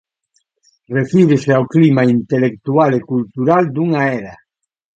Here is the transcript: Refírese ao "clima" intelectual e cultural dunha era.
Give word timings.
Refírese 0.97 1.49
ao 1.53 1.69
"clima" 1.73 2.03
intelectual 2.17 2.89
e 2.99 3.05
cultural 3.11 3.63
dunha 3.75 4.01
era. 4.19 4.33